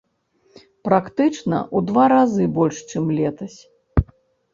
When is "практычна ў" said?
0.87-1.77